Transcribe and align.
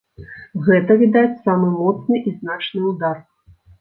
Гэта, 0.67 0.95
відаць, 1.01 1.39
самы 1.47 1.69
моцны 1.81 2.23
і 2.33 2.37
значны 2.39 2.81
ўдар. 2.91 3.21